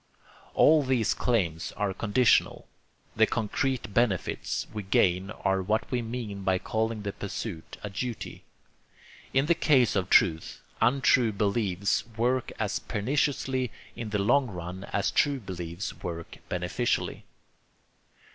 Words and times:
All 0.55 0.81
these 0.81 1.13
claims 1.13 1.73
are 1.73 1.93
conditional; 1.93 2.67
the 3.15 3.27
concrete 3.27 3.93
benefits 3.93 4.65
we 4.73 4.81
gain 4.81 5.29
are 5.29 5.61
what 5.61 5.91
we 5.91 6.01
mean 6.01 6.41
by 6.41 6.57
calling 6.57 7.03
the 7.03 7.13
pursuit 7.13 7.77
a 7.83 7.89
duty. 7.91 8.43
In 9.31 9.45
the 9.45 9.53
case 9.53 9.95
of 9.95 10.09
truth, 10.09 10.59
untrue 10.81 11.31
beliefs 11.31 12.03
work 12.17 12.51
as 12.57 12.79
perniciously 12.79 13.69
in 13.95 14.09
the 14.09 14.17
long 14.17 14.47
run 14.47 14.85
as 14.85 15.11
true 15.11 15.39
beliefs 15.39 15.93
work 16.01 16.37
beneficially. 16.49 17.23